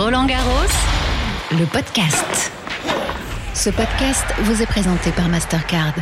[0.00, 0.70] Roland Garros,
[1.50, 2.52] le podcast.
[3.52, 5.92] Ce podcast vous est présenté par Mastercard.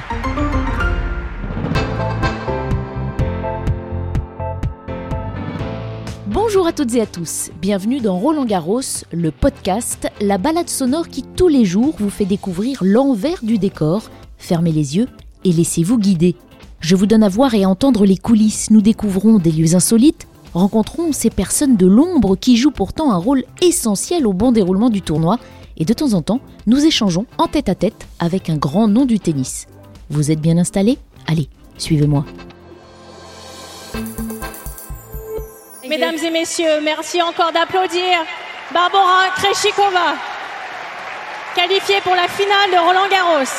[6.27, 8.83] Bonjour à toutes et à tous, bienvenue dans Roland Garros,
[9.15, 14.11] le podcast, la balade sonore qui tous les jours vous fait découvrir l'envers du décor.
[14.37, 15.09] Fermez les yeux
[15.45, 16.37] et laissez-vous guider.
[16.81, 20.27] Je vous donne à voir et à entendre les coulisses, nous découvrons des lieux insolites,
[20.57, 25.03] rencontrons ces personnes de l'ombre qui jouent pourtant un rôle essentiel au bon déroulement du
[25.03, 25.39] tournoi,
[25.77, 29.05] et de temps en temps, nous échangeons en tête à tête avec un grand nom
[29.05, 29.67] du tennis.
[30.09, 32.25] Vous êtes bien installés Allez, suivez-moi.
[35.89, 38.03] Mesdames et messieurs, merci encore d'applaudir
[38.73, 40.17] Barbara Kreshikova,
[41.55, 43.51] qualifiée pour la finale de Roland Garros.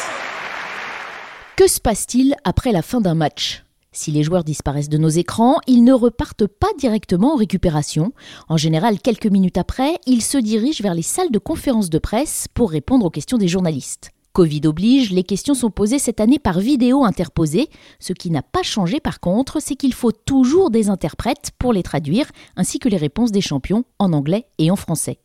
[1.55, 3.63] Que se passe-t-il après la fin d'un match?
[3.97, 8.13] Si les joueurs disparaissent de nos écrans, ils ne repartent pas directement en récupération.
[8.47, 12.47] En général, quelques minutes après, ils se dirigent vers les salles de conférence de presse
[12.53, 14.11] pour répondre aux questions des journalistes.
[14.33, 17.69] Covid oblige, les questions sont posées cette année par vidéo interposée.
[17.99, 21.81] Ce qui n'a pas changé par contre, c'est qu'il faut toujours des interprètes pour les
[21.81, 25.17] traduire, ainsi que les réponses des champions en anglais et en français.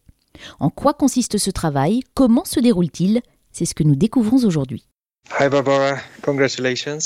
[0.61, 2.01] En quoi consiste ce travail?
[2.15, 3.21] Comment se déroule-t-il?
[3.51, 4.87] C'est ce que nous découvrons aujourd'hui.
[5.43, 6.99] Hi Barbara, congratulations.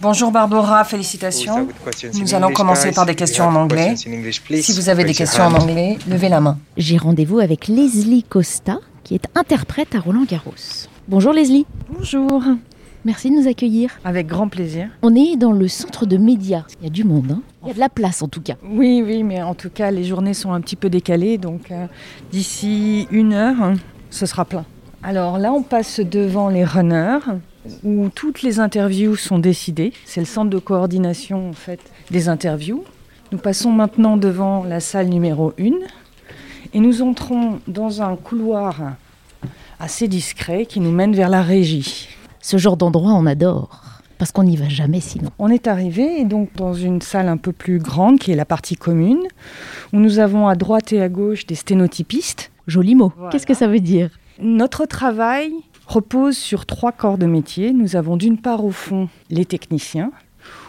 [0.00, 1.68] Bonjour Barbara, félicitations.
[2.14, 3.94] Nous allons commencer par des questions en anglais.
[3.96, 6.58] Si vous avez des questions en anglais, levez la main.
[6.76, 10.54] J'ai rendez-vous avec Leslie Costa, qui est interprète à Roland Garros.
[11.06, 11.66] Bonjour Leslie.
[11.88, 12.42] Bonjour.
[13.04, 13.90] Merci de nous accueillir.
[14.04, 14.88] Avec grand plaisir.
[15.02, 16.64] On est dans le centre de médias.
[16.80, 18.54] Il y a du monde, hein il y a de la place en tout cas.
[18.64, 21.86] Oui, oui, mais en tout cas, les journées sont un petit peu décalées, donc euh,
[22.32, 23.74] d'ici une heure,
[24.10, 24.64] ce sera plein.
[25.02, 27.18] Alors là, on passe devant les runners
[27.82, 29.92] où toutes les interviews sont décidées.
[30.04, 32.84] C'est le centre de coordination en fait des interviews.
[33.32, 35.70] Nous passons maintenant devant la salle numéro 1
[36.72, 38.76] et nous entrons dans un couloir
[39.78, 42.08] assez discret qui nous mène vers la régie.
[42.40, 43.80] Ce genre d'endroit, on adore.
[44.18, 45.30] Parce qu'on n'y va jamais sinon.
[45.38, 48.76] On est arrivé donc dans une salle un peu plus grande qui est la partie
[48.76, 49.22] commune,
[49.92, 52.52] où nous avons à droite et à gauche des sténotypistes.
[52.66, 53.12] Joli mot.
[53.30, 54.10] Qu'est-ce que ça veut dire?
[54.38, 55.52] Notre travail
[55.86, 57.72] repose sur trois corps de métier.
[57.72, 60.10] Nous avons d'une part au fond les techniciens.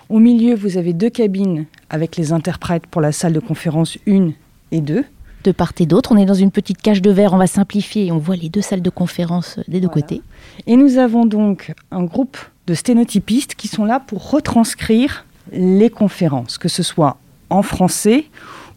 [0.10, 4.30] Au milieu, vous avez deux cabines avec les interprètes pour la salle de conférence 1
[4.72, 5.04] et 2.
[5.44, 8.08] De part et d'autre, on est dans une petite cage de verre, on va simplifier
[8.08, 10.22] et on voit les deux salles de conférence des deux côtés.
[10.66, 16.58] Et nous avons donc un groupe de sténotypistes qui sont là pour retranscrire les conférences,
[16.58, 17.18] que ce soit
[17.52, 18.26] en français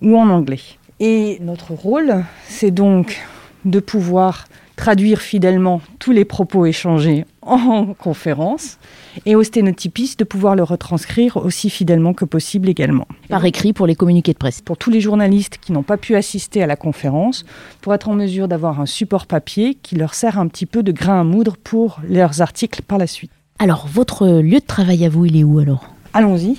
[0.02, 0.60] ou en anglais.
[1.00, 3.18] Et notre rôle, c'est donc
[3.64, 4.46] de pouvoir
[4.78, 8.78] traduire fidèlement tous les propos échangés en conférence
[9.26, 13.08] et aux sténotypistes de pouvoir le retranscrire aussi fidèlement que possible également.
[13.28, 14.60] Par écrit pour les communiqués de presse.
[14.60, 17.44] Pour tous les journalistes qui n'ont pas pu assister à la conférence,
[17.80, 20.92] pour être en mesure d'avoir un support papier qui leur sert un petit peu de
[20.92, 23.32] grain à moudre pour leurs articles par la suite.
[23.58, 25.92] Alors, votre lieu de travail à vous, il est où alors?
[26.14, 26.56] Allons-y.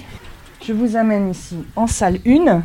[0.67, 2.61] Je vous amène ici en salle 1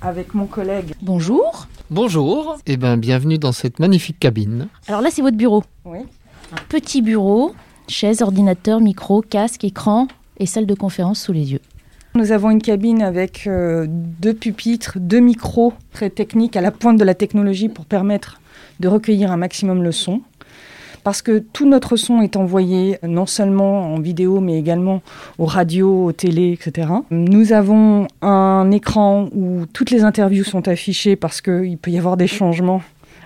[0.00, 0.94] avec mon collègue.
[1.02, 1.68] Bonjour.
[1.94, 4.66] Bonjour, et bien bienvenue dans cette magnifique cabine.
[4.88, 5.62] Alors là, c'est votre bureau.
[5.84, 6.00] Oui.
[6.50, 7.54] Un petit bureau,
[7.86, 10.08] chaise, ordinateur, micro, casque, écran
[10.40, 11.60] et salle de conférence sous les yeux.
[12.16, 16.98] Nous avons une cabine avec euh, deux pupitres, deux micros très techniques à la pointe
[16.98, 18.40] de la technologie pour permettre
[18.80, 20.20] de recueillir un maximum le son
[21.04, 25.02] parce que tout notre son est envoyé non seulement en vidéo, mais également
[25.38, 26.88] aux radios, aux télé, etc.
[27.10, 32.16] Nous avons un écran où toutes les interviews sont affichées parce qu'il peut y avoir
[32.16, 32.82] des changements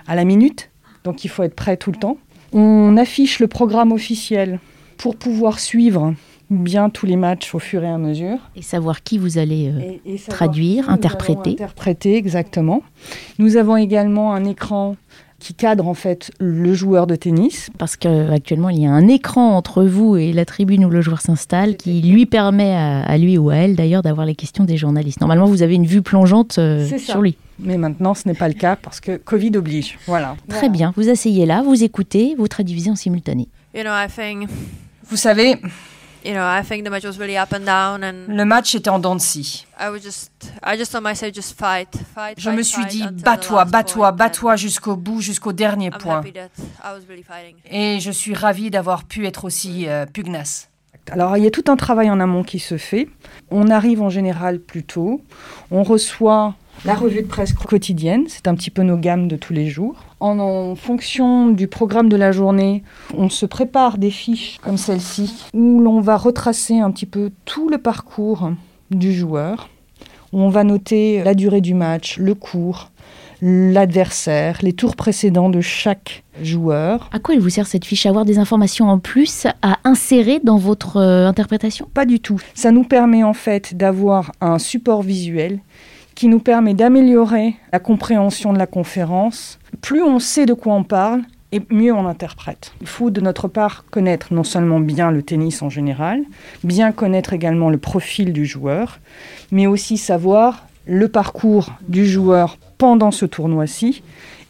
[0.07, 0.69] à la minute,
[1.05, 2.17] donc il faut être prêt tout le temps.
[2.51, 4.59] On affiche le programme officiel
[4.97, 6.13] pour pouvoir suivre
[6.49, 8.39] bien tous les matchs au fur et à mesure.
[8.55, 11.51] Et savoir qui vous allez euh, et, et traduire, interpréter.
[11.51, 12.81] Interpréter, exactement.
[13.37, 14.95] Nous avons également un écran
[15.39, 17.69] qui cadre en fait le joueur de tennis.
[17.77, 21.21] Parce qu'actuellement, il y a un écran entre vous et la tribune où le joueur
[21.21, 25.21] s'installe qui lui permet à, lui ou à elle d'ailleurs d'avoir les questions des journalistes.
[25.21, 27.37] Normalement, vous avez une vue plongeante euh, sur lui.
[27.59, 29.97] Mais maintenant, ce n'est pas le cas parce que Covid oblige.
[30.07, 30.35] Voilà.
[30.47, 30.69] Très voilà.
[30.69, 30.93] bien.
[30.95, 33.47] Vous asseyez là, vous écoutez, vous traduisez en simultané.
[33.73, 34.49] You know, I think,
[35.09, 35.57] Vous savez,
[36.23, 38.89] you know, I think the match was really up and down, and le match était
[38.89, 39.65] en dents de scie.
[39.79, 40.31] I was just,
[40.63, 42.39] I just told myself, just fight, fight.
[42.39, 46.19] Je me suis dit, bats-toi, bats-toi, point, and bats-toi jusqu'au bout, jusqu'au dernier I'm point.
[46.19, 46.49] happy that
[46.83, 47.55] I was really fighting.
[47.69, 50.69] Et je suis ravie d'avoir pu être aussi euh, pugnace.
[51.11, 53.09] Alors, il y a tout un travail en amont qui se fait.
[53.49, 55.21] On arrive en général plus tôt.
[55.71, 56.53] On reçoit
[56.85, 59.95] la revue de presse quotidienne, c'est un petit peu nos gammes de tous les jours.
[60.19, 62.83] En, en, fonction du programme de la journée,
[63.17, 67.69] on se prépare des fiches comme celle-ci, où l'on va retracer un petit peu tout
[67.69, 68.51] le parcours
[68.91, 69.69] du joueur,
[70.31, 72.91] où on va noter la durée du match, le cours,
[73.41, 77.09] l'adversaire, les tours précédents de chaque joueur.
[77.13, 78.05] À quoi il vous sert cette fiche?
[78.05, 81.87] Avoir des informations en plus à insérer dans votre euh, interprétation?
[81.93, 82.39] Pas du tout.
[82.53, 85.59] Ça nous permet en fait d'avoir un support visuel
[86.19, 89.57] qui nous permet d'améliorer la compréhension de la conférence.
[89.79, 91.21] Plus on sait de quoi on parle,
[91.53, 92.73] et mieux on interprète.
[92.81, 96.23] Il faut de notre part connaître non seulement bien le tennis en général,
[96.65, 98.99] bien connaître également le profil du joueur,
[99.53, 104.03] mais aussi savoir le parcours du joueur pendant ce tournoi-ci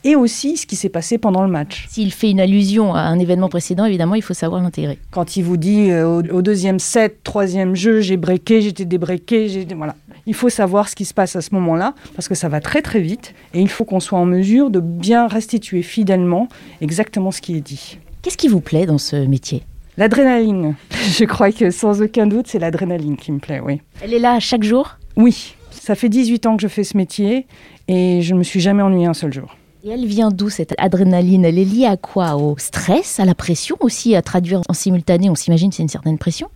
[0.03, 1.87] et aussi ce qui s'est passé pendant le match.
[1.89, 4.97] S'il fait une allusion à un événement précédent, évidemment, il faut savoir l'intégrer.
[5.11, 9.95] Quand il vous dit euh, au, deuxième set, troisième jeu, j'ai breaké, j'étais débreaké, voilà.
[10.25, 12.81] Il faut savoir ce qui se passe à ce moment-là parce que ça va très
[12.81, 16.49] très vite et il faut qu'on soit en mesure de bien restituer fidèlement
[16.81, 17.97] exactement ce qui est dit.
[18.21, 19.63] Qu'est-ce qui vous plaît dans ce métier?
[19.97, 20.75] L'adrénaline.
[20.91, 23.81] Je crois que sans aucun doute, c'est l'adrénaline qui me plaît, oui.
[24.01, 24.97] Elle est là chaque jour?
[25.15, 25.55] Oui.
[25.71, 27.47] Ça fait 18 ans que je fais ce métier
[27.87, 29.55] et je ne me suis jamais ennuyée un seul jour.
[29.81, 31.45] Et elle vient d'où cette adrénaline?
[31.45, 32.35] Elle est liée à quoi?
[32.35, 36.17] Au stress, à la pression aussi À traduire en simultané, on s'imagine c'est une certaine
[36.17, 36.49] pression?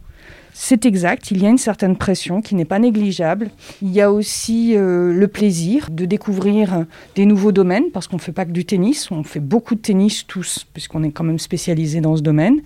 [0.55, 3.49] C'est exact, il y a une certaine pression qui n'est pas négligeable.
[3.81, 6.85] Il y a aussi euh, le plaisir de découvrir
[7.15, 9.79] des nouveaux domaines, parce qu'on ne fait pas que du tennis, on fait beaucoup de
[9.79, 12.61] tennis tous, puisqu'on est quand même spécialisé dans ce domaine.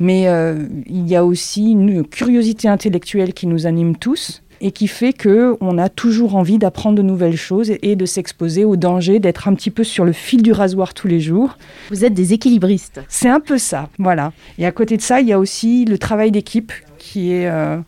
[0.00, 4.88] Mais euh, il y a aussi une curiosité intellectuelle qui nous anime tous et qui
[4.88, 9.18] fait que on a toujours envie d'apprendre de nouvelles choses et de s'exposer au danger,
[9.18, 11.56] d'être un petit peu sur le fil du rasoir tous les jours.
[11.90, 13.00] Vous êtes des équilibristes.
[13.08, 14.32] C'est un peu ça, voilà.
[14.58, 17.78] Et à côté de ça, il y a aussi le travail d'équipe qui est euh,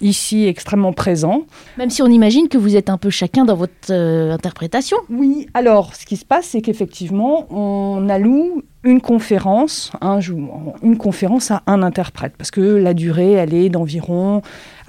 [0.00, 1.42] ici extrêmement présent.
[1.78, 4.96] Même si on imagine que vous êtes un peu chacun dans votre euh, interprétation.
[5.10, 10.96] Oui, alors ce qui se passe, c'est qu'effectivement, on alloue une conférence, un jour, une
[10.96, 14.42] conférence à un interprète, parce que la durée, elle est d'environ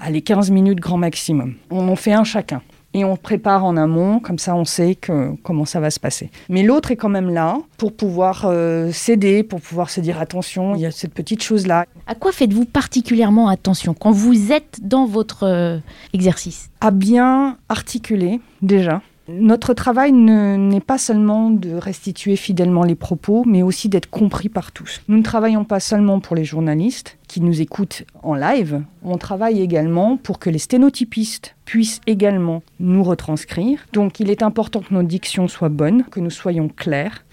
[0.08, 1.54] les 15 minutes grand maximum.
[1.70, 2.62] On en fait un chacun
[2.98, 6.30] et on prépare en amont, comme ça on sait que, comment ça va se passer.
[6.48, 10.74] Mais l'autre est quand même là pour pouvoir euh, s'aider, pour pouvoir se dire attention,
[10.74, 11.86] il y a cette petite chose-là.
[12.06, 15.78] À quoi faites-vous particulièrement attention quand vous êtes dans votre euh,
[16.12, 16.70] exercice?
[16.80, 23.62] À bien articuler déjà notre travail n'est pas seulement de restituer fidèlement les propos, mais
[23.62, 25.02] aussi d'être compris par tous.
[25.08, 29.60] Nous ne travaillons pas seulement pour les journalistes qui nous écoutent en live, on travaille
[29.60, 33.86] également pour que les sténotypistes puissent également nous retranscrire.
[33.92, 37.26] Donc il est important que nos dictions soient bonnes, que nous soyons clairs,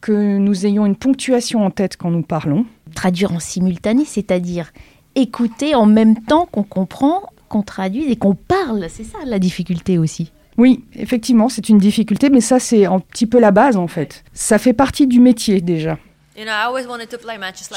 [0.00, 2.64] que nous ayons une ponctuation en tête quand nous parlons.
[2.94, 4.72] Traduire en simultané, c'est-à-dire
[5.14, 9.98] écouter en même temps qu'on comprend, qu'on traduit et qu'on parle, c'est ça la difficulté
[9.98, 10.32] aussi.
[10.56, 14.24] Oui, effectivement, c'est une difficulté, mais ça, c'est un petit peu la base, en fait.
[14.32, 15.98] Ça fait partie du métier déjà.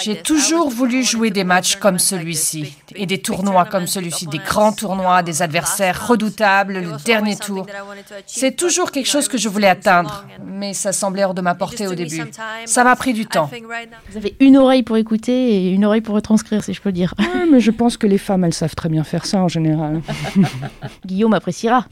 [0.04, 4.72] J'ai toujours voulu jouer des matchs comme celui-ci et des tournois comme celui-ci, des grands
[4.72, 7.68] tournois, des adversaires redoutables, le dernier tour.
[8.26, 11.86] C'est toujours quelque chose que je voulais atteindre, mais ça semblait hors de ma portée
[11.88, 12.24] au début.
[12.66, 13.50] Ça m'a pris du temps.
[14.10, 17.14] Vous avez une oreille pour écouter et une oreille pour retranscrire, si je peux dire.
[17.52, 20.02] mais je pense que les femmes, elles savent très bien faire ça en général.
[21.06, 21.86] Guillaume appréciera.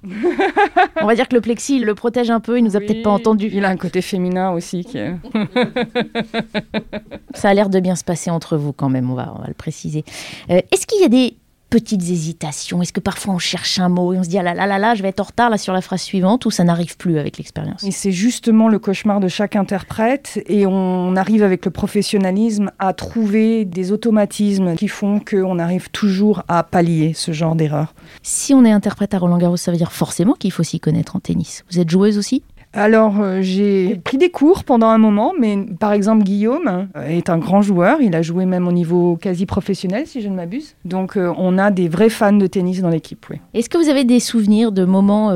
[1.00, 3.12] On va dire que le plexi le protège un peu, il nous a peut-être pas
[3.12, 3.50] entendu.
[3.54, 5.14] Il a un côté féminin aussi qui est...
[7.34, 10.04] Ça a l'air de bien se passer entre vous quand même, on va, le préciser.
[10.50, 11.38] Euh, est-ce qu'il y a des
[11.70, 12.82] petites hésitations?
[12.82, 14.80] Est-ce que parfois on cherche un mot et on se dit ah là là là
[14.80, 17.18] là, je vais être en retard là sur la phrase suivante ou ça n'arrive plus
[17.18, 17.84] avec l'expérience?
[17.84, 22.94] Et c'est justement le cauchemar de chaque interprète et on arrive avec le professionnalisme à
[22.94, 27.94] trouver des automatismes qui font qu'on arrive toujours à pallier ce genre d'erreur.
[28.24, 31.16] Si on est interprète à Roland Garros, ça veut dire forcément qu'il faut s'y connaître
[31.16, 31.66] en tennis.
[31.72, 32.44] Vous êtes joueuse aussi?
[32.76, 37.30] Alors, euh, j'ai pris des cours pendant un moment, mais par exemple, Guillaume euh, est
[37.30, 38.02] un grand joueur.
[38.02, 40.76] Il a joué même au niveau quasi professionnel, si je ne m'abuse.
[40.84, 43.26] Donc, euh, on a des vrais fans de tennis dans l'équipe.
[43.54, 45.32] Est-ce que vous avez des souvenirs de moments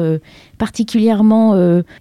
[0.57, 1.55] particulièrement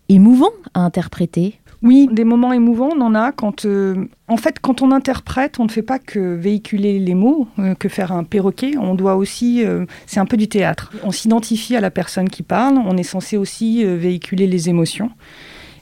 [0.09, 1.61] émouvants à interpréter?
[1.83, 5.65] Oui, des moments émouvants, on en a quand, euh, en fait, quand on interprète, on
[5.65, 8.73] ne fait pas que véhiculer les mots, euh, que faire un perroquet.
[8.79, 10.93] On doit aussi, euh, c'est un peu du théâtre.
[11.05, 12.79] On s'identifie à la personne qui parle.
[12.79, 15.11] On est censé aussi véhiculer les émotions.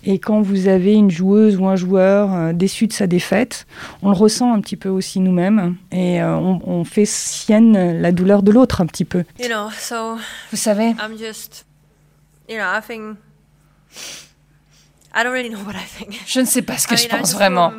[0.04, 3.66] Et quand vous avez une joueuse ou un joueur déçu de sa défaite,
[4.02, 8.52] on le ressent un petit peu aussi nous-mêmes et on, fait sienne la douleur de
[8.52, 9.24] l'autre un petit peu.
[10.52, 10.94] vous savez,
[16.26, 17.73] je ne sais pas ce que je pense vraiment.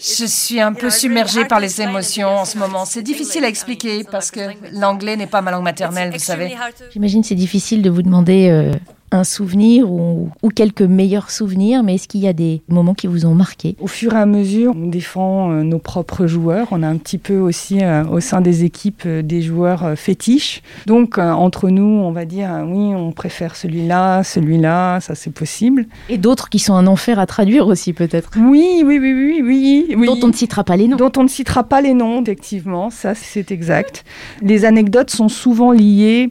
[0.00, 2.84] Je suis un peu submergée par les émotions en ce moment.
[2.84, 4.40] C'est difficile à expliquer parce que
[4.72, 6.56] l'anglais n'est pas ma langue maternelle, vous savez.
[6.92, 8.72] J'imagine c'est difficile de vous demander euh,
[9.14, 13.26] un souvenir ou, quelques meilleurs souvenirs, mais est-ce qu'il y a des moments qui vous
[13.26, 13.76] ont marqué?
[13.80, 16.68] Au fur et à mesure, on défend euh, nos propres joueurs.
[16.70, 20.62] On a un petit peu aussi euh, au sein des équipes euh, des joueurs fétiches.
[20.86, 25.86] Donc entre nous, on va dire oui, on préfère celui-là, celui-là, ça c'est possible.
[26.08, 28.30] Et d'autres qui sont un enfer à traduire aussi peut-être.
[28.36, 30.06] Oui, oui, oui, oui, oui, oui.
[30.06, 30.96] Dont on ne citera pas les noms.
[30.96, 34.04] Dont on ne citera pas les noms, effectivement, ça c'est exact.
[34.42, 36.30] Les anecdotes sont souvent liées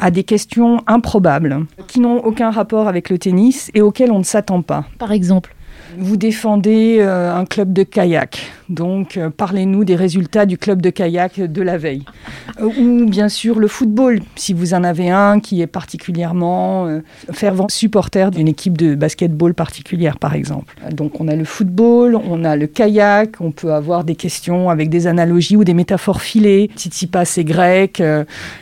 [0.00, 4.24] à des questions improbables, qui n'ont aucun rapport avec le tennis et auxquelles on ne
[4.24, 4.84] s'attend pas.
[4.98, 5.54] Par exemple
[5.98, 10.90] vous défendez euh, un club de kayak, donc euh, parlez-nous des résultats du club de
[10.90, 12.04] kayak de la veille.
[12.60, 17.00] Euh, ou bien sûr le football, si vous en avez un qui est particulièrement
[17.32, 20.74] fervent supporter d'une équipe de basketball particulière par exemple.
[20.90, 24.90] Donc on a le football, on a le kayak, on peut avoir des questions avec
[24.90, 26.70] des analogies ou des métaphores filées.
[26.76, 28.02] Tsitsipas est grec,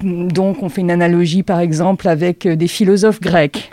[0.03, 3.71] donc on fait une analogie par exemple avec des philosophes grecs.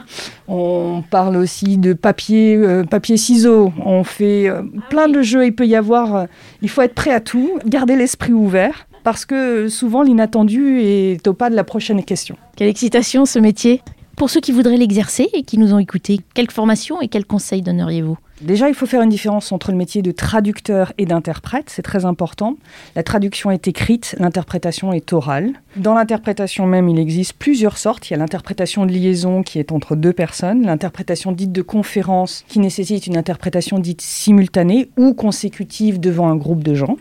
[0.48, 5.46] On parle aussi de papier, papier ciseaux on fait euh, plein de jeux.
[5.46, 6.16] Il peut y avoir.
[6.16, 6.26] Euh,
[6.62, 11.34] il faut être prêt à tout, garder l'esprit ouvert, parce que souvent l'inattendu est au
[11.34, 12.38] pas de la prochaine question.
[12.56, 13.82] Quelle excitation ce métier
[14.18, 17.62] Pour ceux qui voudraient l'exercer et qui nous ont écoutés, quelle formation et quels conseils
[17.62, 18.18] donneriez-vous?
[18.42, 22.04] Déjà, il faut faire une différence entre le métier de traducteur et d'interprète, c'est très
[22.04, 22.58] important.
[22.96, 25.54] La traduction est écrite, l'interprétation est orale.
[25.78, 28.10] Dans l'interprétation même, il existe plusieurs sortes.
[28.10, 32.44] Il y a l'interprétation de liaison qui est entre deux personnes, l'interprétation dite de conférence
[32.50, 36.98] qui nécessite une interprétation dite simultanée ou consécutive devant un groupe de gens.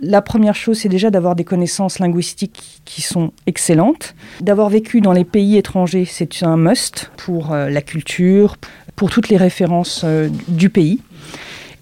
[0.00, 4.14] La première chose, c'est déjà d'avoir des connaissances linguistiques qui sont excellentes.
[4.40, 8.56] D'avoir vécu dans les pays étrangers, c'est un must pour euh, la culture,
[8.98, 10.98] pour toutes les références euh, du pays.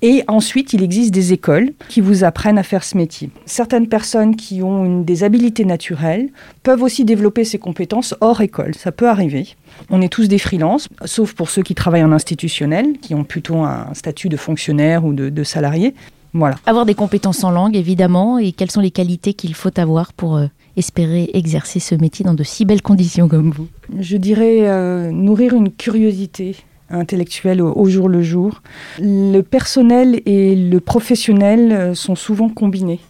[0.03, 3.31] Et ensuite, il existe des écoles qui vous apprennent à faire ce métier.
[3.47, 6.29] Certaines personnes qui ont une, des habiletés naturelles
[6.63, 8.75] peuvent aussi développer ces compétences hors école.
[8.75, 9.57] Ça peut arriver.
[9.89, 13.57] On est tous des freelances, sauf pour ceux qui travaillent en institutionnel, qui ont plutôt
[13.63, 15.95] un statut de fonctionnaire ou de, de salarié.
[16.35, 16.57] Voilà.
[16.67, 20.37] Avoir des compétences en langue, évidemment, et quelles sont les qualités qu'il faut avoir pour
[20.37, 23.69] euh, espérer exercer ce métier dans de si belles conditions comme vous?
[23.99, 26.57] Je dirais euh, nourrir une curiosité
[26.91, 28.63] intellectuel au, jour le jour.
[28.99, 33.01] Le personnel et le professionnel euh, sont souvent combinés.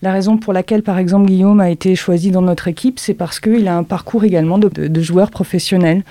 [0.00, 3.40] La raison pour laquelle, par exemple, Guillaume a été choisi dans notre équipe, c'est parce
[3.40, 6.04] qu'il a un parcours également de, de, joueur professionnel,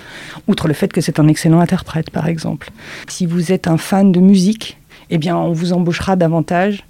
[0.48, 2.72] outre le fait que c'est un excellent interprète, par exemple.
[3.08, 4.78] Si vous êtes un fan de musique,
[5.10, 6.84] eh bien, on vous embauchera davantage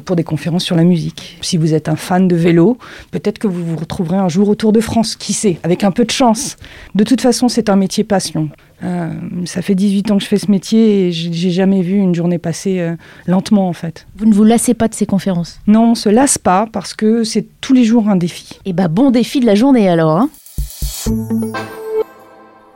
[0.00, 1.38] pour des conférences sur la musique.
[1.40, 2.78] Si vous êtes un fan de vélo,
[3.10, 5.90] peut-être que vous vous retrouverez un jour au Tour de France, qui sait, avec un
[5.90, 6.56] peu de chance.
[6.94, 8.48] De toute façon, c'est un métier passion.
[8.84, 9.12] Euh,
[9.44, 12.38] ça fait 18 ans que je fais ce métier et j'ai jamais vu une journée
[12.38, 12.96] passer euh,
[13.26, 14.06] lentement en fait.
[14.16, 15.60] Vous ne vous lassez pas de ces conférences?
[15.68, 18.54] Non, on se lasse pas parce que c'est tous les jours un défi.
[18.64, 20.16] Et eh bah bon défi de la journée alors.
[20.16, 20.30] Hein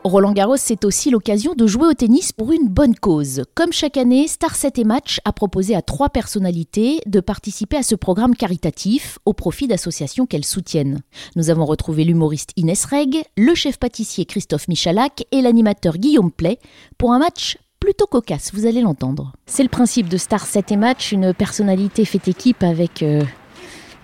[0.08, 3.42] Roland Garros, c'est aussi l'occasion de jouer au tennis pour une bonne cause.
[3.54, 7.82] Comme chaque année, Star 7 et Match a proposé à trois personnalités de participer à
[7.82, 11.00] ce programme caritatif au profit d'associations qu'elles soutiennent.
[11.34, 16.58] Nous avons retrouvé l'humoriste Inès Reg, le chef pâtissier Christophe Michalak et l'animateur Guillaume Play
[16.98, 19.32] pour un match plutôt cocasse, vous allez l'entendre.
[19.46, 23.02] C'est le principe de Star 7 et Match, une personnalité fait équipe avec...
[23.02, 23.22] Euh,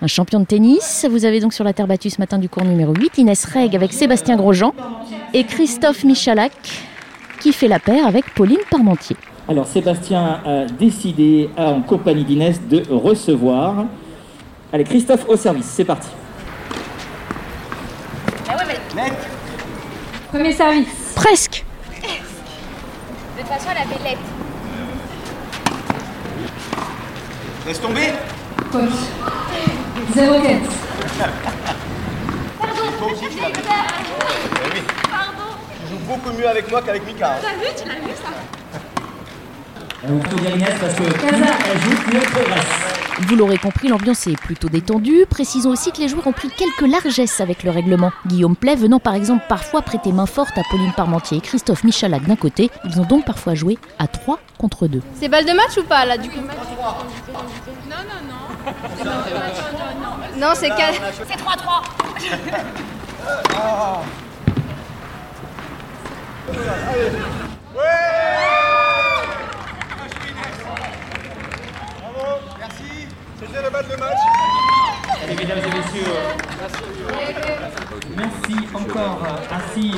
[0.02, 1.06] un champion de tennis.
[1.08, 3.74] Vous avez donc sur la terre battue ce matin du cours numéro 8 Inès Reg
[3.74, 4.74] avec Sébastien Grosjean
[5.32, 6.52] et Christophe Michalak
[7.40, 9.16] qui fait la paire avec Pauline Parmentier.
[9.48, 13.86] Alors Sébastien a décidé en compagnie d'Inès de recevoir.
[14.72, 16.08] Allez Christophe au service, c'est parti.
[20.30, 21.12] Premier service.
[21.14, 21.64] Presque.
[23.36, 24.20] De toute façon, elle avait lettre.
[27.66, 28.12] Laisse tomber.
[30.14, 30.34] 0
[32.58, 32.82] Pardon,
[35.10, 35.50] Pardon.
[35.80, 37.34] Tu joues beaucoup mieux avec moi qu'avec Mika.
[37.34, 37.40] Hein.
[37.42, 38.30] T'as vu, tu l'as vu ça
[40.80, 41.96] parce que joue,
[43.28, 45.26] Vous l'aurez compris, l'ambiance est plutôt détendue.
[45.30, 48.10] Précisons aussi que les joueurs ont pris quelques largesses avec le règlement.
[48.26, 52.26] Guillaume Play venant par exemple parfois prêter main forte à Pauline Parmentier et Christophe Michalak
[52.26, 52.70] d'un côté.
[52.84, 55.00] Ils ont donc parfois joué à 3 contre 2.
[55.20, 56.40] C'est balle de match ou pas là du coup?
[56.40, 58.51] Non, non, non.
[60.36, 61.00] Non, c'est 4.
[61.26, 61.82] C'est 3-3.
[67.74, 67.80] Ouais
[72.00, 73.08] Bravo, merci.
[73.40, 74.18] C'était la balle de match.
[75.22, 76.12] Allez, mesdames et messieurs.
[78.16, 79.20] Merci encore.
[79.50, 79.92] Ainsi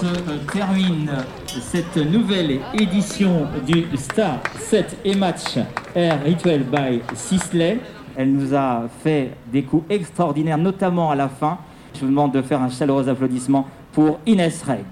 [0.00, 1.10] se termine
[1.46, 5.58] cette nouvelle édition du Star 7 et Match
[5.94, 7.80] Air Ritual by Sisley.
[8.16, 11.58] Elle nous a fait des coups extraordinaires, notamment à la fin.
[11.94, 14.84] Je vous demande de faire un chaleureux applaudissement pour Inès Reg.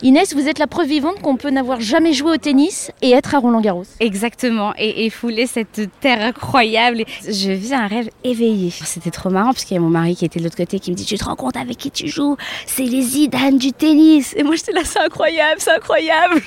[0.00, 3.34] Inès, vous êtes la preuve vivante qu'on peut n'avoir jamais joué au tennis et être
[3.34, 3.82] à Roland Garros.
[3.98, 7.02] Exactement, et, et fouler cette terre incroyable.
[7.24, 8.70] Je vis un rêve éveillé.
[8.70, 10.92] C'était trop marrant parce qu'il y a mon mari qui était de l'autre côté qui
[10.92, 12.36] me dit Tu te rends compte avec qui tu joues?
[12.66, 14.34] C'est les Zidane du tennis.
[14.36, 16.42] Et moi j'étais là, c'est incroyable, c'est incroyable.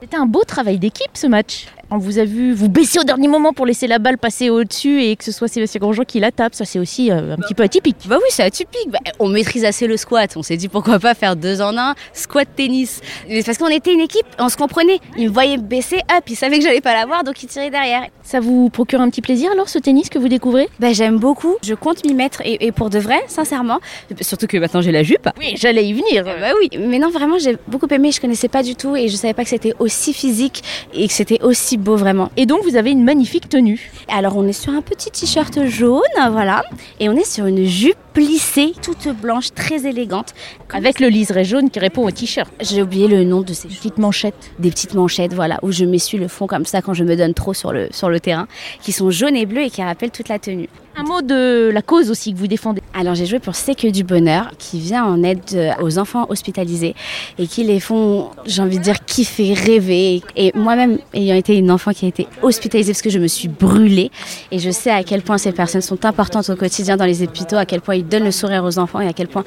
[0.00, 1.66] C'était un beau travail d'équipe ce match.
[1.88, 5.04] On vous a vu vous baisser au dernier moment pour laisser la balle passer au-dessus
[5.04, 6.52] et que ce soit Sébastien Grosjean qui la tape.
[6.52, 7.96] Ça, c'est aussi euh, un petit peu atypique.
[8.08, 8.90] Bah oui, c'est atypique.
[8.90, 10.36] Bah, on maîtrise assez le squat.
[10.36, 13.00] On s'est dit pourquoi pas faire deux en un, squat tennis.
[13.28, 14.98] Mais parce qu'on était une équipe, on se comprenait.
[15.16, 18.02] Il me voyait baisser, hop, il savait que j'allais pas l'avoir, donc il tirait derrière.
[18.24, 20.68] Ça vous procure un petit plaisir alors ce tennis que vous découvrez?
[20.80, 21.54] Bah j'aime beaucoup.
[21.62, 23.78] Je compte m'y mettre et, et, pour de vrai, sincèrement.
[24.22, 25.28] Surtout que maintenant j'ai la jupe.
[25.38, 26.24] Oui, j'allais y venir.
[26.24, 26.68] bah oui.
[26.80, 28.10] Mais non, vraiment, j'ai beaucoup aimé.
[28.10, 31.12] Je connaissais pas du tout et je savais pas que c'était aussi physique et que
[31.12, 32.30] c'était aussi beau vraiment.
[32.36, 33.90] Et donc vous avez une magnifique tenue.
[34.08, 36.64] Alors on est sur un petit t-shirt jaune, voilà,
[37.00, 40.34] et on est sur une jupe plissée, toute blanche, très élégante.
[40.72, 42.50] Avec le liseré jaune qui répond au t-shirt.
[42.60, 44.52] J'ai oublié le nom de ces petites manchettes.
[44.58, 47.34] Des petites manchettes, voilà, où je m'essuie le fond comme ça quand je me donne
[47.34, 48.48] trop sur le, sur le terrain,
[48.80, 50.68] qui sont jaunes et bleues et qui rappellent toute la tenue.
[50.98, 52.80] Un mot de la cause aussi que vous défendez.
[52.94, 56.94] Alors j'ai joué pour C'est que du bonheur, qui vient en aide aux enfants hospitalisés
[57.38, 60.22] et qui les font, j'ai envie de dire, kiffer, rêver.
[60.36, 63.48] Et moi-même, ayant été une enfant qui a été hospitalisée parce que je me suis
[63.48, 64.10] brûlée,
[64.50, 67.56] et je sais à quel point ces personnes sont importantes au quotidien dans les hôpitaux,
[67.56, 69.44] à quel point ils donnent le sourire aux enfants et à quel point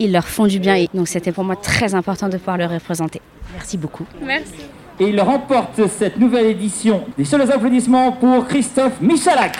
[0.00, 0.74] ils leur font du bien.
[0.74, 3.20] Et donc c'était pour moi très important de pouvoir le représenter.
[3.54, 4.06] Merci beaucoup.
[4.20, 4.50] Merci.
[4.98, 7.04] Et il remporte cette nouvelle édition.
[7.16, 9.56] Des seuls applaudissements pour Christophe Michalak.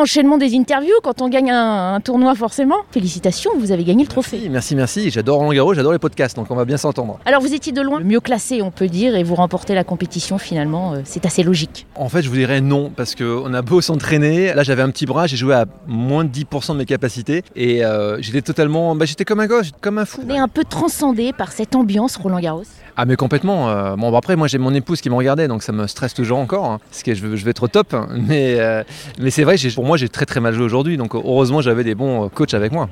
[0.00, 2.76] Enchaînement des interviews quand on gagne un, un, tournoi forcément.
[2.92, 4.48] Félicitations, vous avez gagné le trophée.
[4.48, 5.10] Merci, merci.
[5.10, 7.18] J'adore Roland Garros, j'adore les podcasts, donc on va bien s'entendre.
[7.24, 9.82] Alors vous étiez de loin le mieux classé, on peut dire, et vous remportez la
[9.82, 10.92] compétition finalement.
[10.92, 11.88] Euh, c'est assez logique.
[11.96, 14.54] En fait, je vous dirais non, parce qu'on a beau s'entraîner.
[14.54, 17.84] Là, j'avais un petit bras, j'ai joué à moins de 10% de mes capacités, et
[17.84, 20.22] euh, j'étais totalement, bah, j'étais comme un gosse, comme un fou.
[20.24, 22.62] On est un peu transcendé par cette ambiance Roland Garros.
[23.00, 23.70] Ah mais complètement.
[23.70, 26.38] Euh, bon après moi j'ai mon épouse qui me regardait donc ça me stresse toujours
[26.38, 27.94] encore hein, parce que je veux être au top.
[28.10, 28.82] Mais, euh,
[29.20, 31.94] mais c'est vrai pour moi j'ai très très mal joué aujourd'hui donc heureusement j'avais des
[31.94, 32.88] bons coachs avec moi.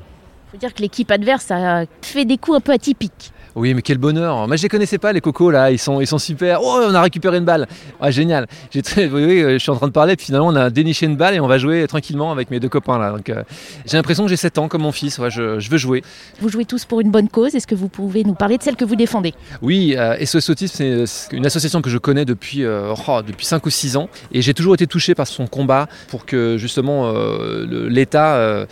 [0.51, 3.31] Faut dire que l'équipe adverse a fait des coups un peu atypiques.
[3.57, 4.47] Oui, mais quel bonheur.
[4.47, 5.71] Moi, je les connaissais pas, les cocos, là.
[5.71, 6.59] Ils sont, ils sont super.
[6.61, 7.65] Oh, on a récupéré une balle.
[7.99, 8.45] Ah, génial.
[8.69, 9.07] J'ai très...
[9.07, 11.33] oui, oui, je suis en train de parler, puis finalement, on a déniché une balle
[11.33, 13.13] et on va jouer tranquillement avec mes deux copains, là.
[13.13, 13.41] Donc, euh,
[13.87, 15.17] j'ai l'impression que j'ai 7 ans, comme mon fils.
[15.17, 16.03] Ouais, je, je, veux jouer.
[16.39, 17.55] Vous jouez tous pour une bonne cause.
[17.55, 19.33] Est-ce que vous pouvez nous parler de celle que vous défendez?
[19.63, 23.65] Oui, euh, SOS Autisme, c'est une association que je connais depuis, euh, oh, depuis 5
[23.65, 24.07] ou 6 ans.
[24.33, 28.67] Et j'ai toujours été touché par son combat pour que, justement, euh, l'État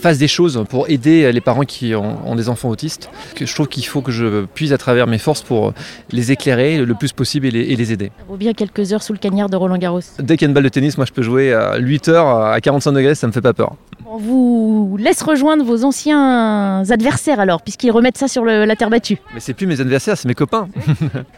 [0.00, 3.10] fasse des choses pour aider les parents qui ont, ont des enfants autistes.
[3.34, 5.72] Que je trouve qu'il faut que je puisse à travers mes forces pour
[6.10, 8.10] les éclairer le plus possible et les, et les aider.
[8.18, 10.00] Ça vaut bien quelques heures sous le cagnard de Roland Garros.
[10.18, 12.28] Dès qu'il y a une balle de tennis, moi je peux jouer à 8 heures
[12.28, 13.74] à 45 degrés, ça me fait pas peur.
[14.10, 18.90] On vous laisse rejoindre vos anciens adversaires alors, puisqu'ils remettent ça sur le, la terre
[18.90, 19.18] battue.
[19.34, 20.68] Mais c'est plus mes adversaires, c'est mes copains.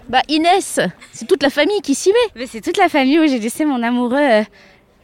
[0.08, 0.78] bah Inès,
[1.12, 2.40] c'est toute la famille qui s'y met.
[2.40, 4.18] Mais c'est toute la famille où j'ai laissé mon amoureux.
[4.18, 4.42] Euh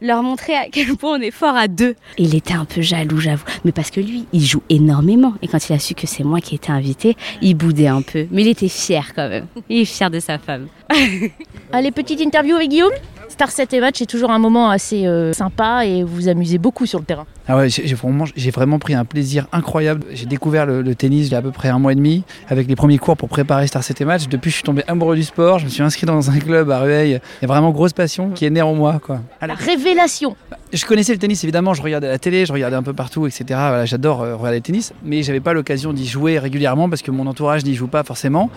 [0.01, 1.95] leur montrer à quel point on est fort à deux.
[2.17, 3.45] Il était un peu jaloux, j'avoue.
[3.65, 5.33] Mais parce que lui, il joue énormément.
[5.41, 8.27] Et quand il a su que c'est moi qui étais invité, il boudait un peu.
[8.31, 9.47] Mais il était fier quand même.
[9.69, 10.67] Il est fier de sa femme.
[11.71, 12.93] Allez, petite interview avec Guillaume
[13.29, 16.57] Star 7 et match, c'est toujours un moment assez euh, sympa et vous vous amusez
[16.57, 17.27] beaucoup sur le terrain.
[17.49, 20.03] Ah ouais, j'ai vraiment, vraiment pris un plaisir incroyable.
[20.11, 22.23] J'ai découvert le, le, tennis il y a à peu près un mois et demi
[22.49, 24.27] avec les premiers cours pour préparer Star 7 et match.
[24.27, 25.57] Depuis, je suis tombé amoureux du sport.
[25.59, 27.09] Je me suis inscrit dans un club à Rueil.
[27.09, 28.99] Il y a vraiment grosse passion qui est née en moi.
[29.01, 29.21] Quoi.
[29.41, 30.35] La révélation
[30.73, 33.45] Je connaissais le tennis évidemment, je regardais la télé, je regardais un peu partout, etc.
[33.49, 37.11] Voilà, J'adore euh, regarder le tennis, mais j'avais pas l'occasion d'y jouer régulièrement parce que
[37.11, 38.49] mon entourage n'y joue pas forcément.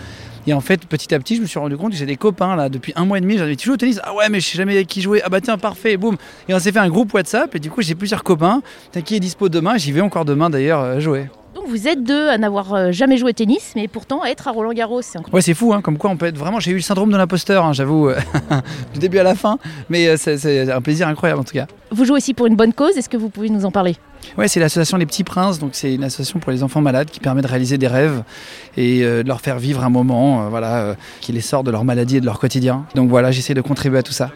[0.47, 2.57] Et en fait, petit à petit, je me suis rendu compte que j'ai des copains
[2.57, 3.37] là depuis un mois et demi.
[3.37, 4.01] J'avais tu joues au tennis?
[4.03, 5.21] Ah ouais, mais je sais jamais avec qui jouer.
[5.25, 6.17] Ah bah tiens, parfait, boum.
[6.49, 8.63] Et on s'est fait un groupe WhatsApp et du coup, j'ai plusieurs copains.
[9.05, 11.29] Qui est dispo demain J'y vais encore demain d'ailleurs euh, jouer.
[11.55, 14.49] Donc vous êtes deux à n'avoir euh, jamais joué au tennis, mais pourtant à être
[14.49, 15.03] à Roland Garros.
[15.03, 16.61] C'est ouais, c'est fou, hein, comme quoi on peut être vraiment.
[16.61, 18.17] J'ai eu le syndrome de l'imposteur, hein, j'avoue, euh,
[18.93, 21.67] du début à la fin, mais c'est un plaisir incroyable en tout cas.
[21.91, 22.97] Vous jouez aussi pour une bonne cause.
[22.97, 23.97] Est-ce que vous pouvez nous en parler?
[24.39, 27.21] Ouais, c'est l'association Les Petits Princes, donc c'est une association pour les enfants malades qui
[27.21, 28.23] permet de réaliser des rêves
[28.77, 31.71] et euh, de leur faire vivre un moment, euh, voilà, euh, qui les sort de
[31.71, 32.85] leur maladie et de leur quotidien.
[32.95, 34.31] Donc voilà, j'essaie de contribuer à tout ça.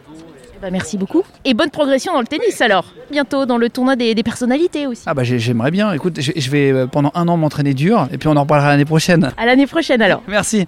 [0.65, 1.23] Bah merci beaucoup.
[1.45, 2.87] Et bonne progression dans le tennis alors.
[3.11, 5.03] Bientôt dans le tournoi des, des personnalités aussi.
[5.05, 5.93] Ah bah j'aimerais bien.
[5.93, 8.87] Écoute, je, je vais pendant un an m'entraîner dur et puis on en reparlera l'année
[8.87, 9.31] prochaine.
[9.37, 10.23] À l'année prochaine alors.
[10.27, 10.67] Merci.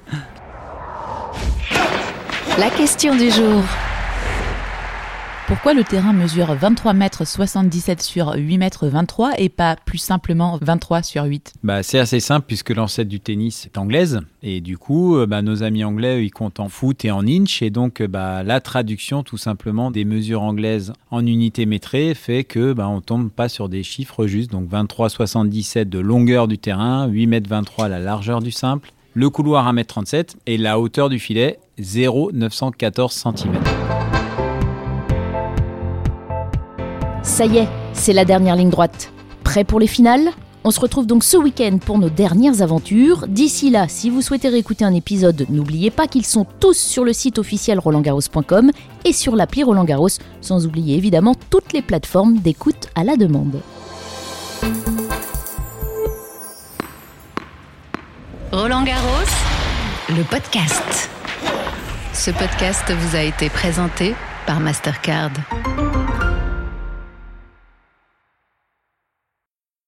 [2.58, 3.62] La question du jour.
[5.46, 10.58] Pourquoi le terrain mesure 23 mètres 77 sur 8 mètres 23 et pas plus simplement
[10.60, 14.76] 23 sur 8 bah, C'est assez simple puisque l'ancêtre du tennis est anglaise et du
[14.76, 18.00] coup euh, bah, nos amis anglais ils comptent en foot et en inch et donc
[18.00, 22.88] euh, bah, la traduction tout simplement des mesures anglaises en unités métrées fait que bah,
[22.88, 27.48] on tombe pas sur des chiffres justes donc 23,77 de longueur du terrain, 8 mètres
[27.48, 33.85] 23 la largeur du simple, le couloir 1m37 et la hauteur du filet 0,914 cm.
[37.36, 39.12] Ça y est, c'est la dernière ligne droite.
[39.44, 40.30] Prêt pour les finales?
[40.64, 43.26] On se retrouve donc ce week-end pour nos dernières aventures.
[43.28, 47.12] D'ici là, si vous souhaitez réécouter un épisode, n'oubliez pas qu'ils sont tous sur le
[47.12, 48.70] site officiel rolandgarros.com
[49.04, 50.08] et sur l'appli Roland Garros,
[50.40, 53.60] sans oublier évidemment toutes les plateformes d'écoute à la demande.
[58.50, 59.28] Roland Garros,
[60.08, 61.10] le podcast.
[62.14, 64.14] Ce podcast vous a été présenté
[64.46, 65.32] par Mastercard.